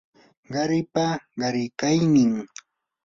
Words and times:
qaripa 0.53 1.05
qarikaynin 1.39 2.31